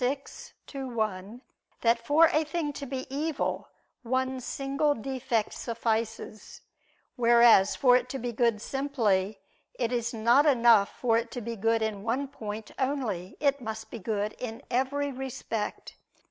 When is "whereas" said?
7.15-7.75